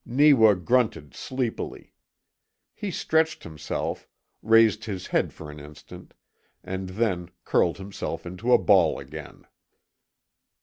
[0.03, 1.93] Neewa grunted sleepily.
[2.73, 4.07] He stretched himself,
[4.41, 6.15] raised his head for an instant,
[6.63, 9.45] and then curled himself into a ball again.